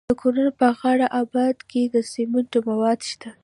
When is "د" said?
0.09-0.11, 1.93-1.95